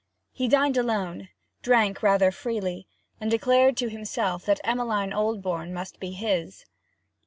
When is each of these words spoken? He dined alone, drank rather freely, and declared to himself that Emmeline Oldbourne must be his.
He 0.31 0.47
dined 0.47 0.77
alone, 0.77 1.29
drank 1.61 2.01
rather 2.01 2.31
freely, 2.31 2.87
and 3.19 3.29
declared 3.29 3.77
to 3.77 3.87
himself 3.91 4.43
that 4.45 4.59
Emmeline 4.63 5.13
Oldbourne 5.13 5.73
must 5.75 5.99
be 5.99 6.09
his. 6.09 6.65